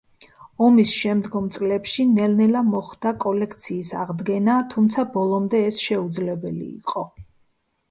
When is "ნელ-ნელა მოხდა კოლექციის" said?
2.13-3.93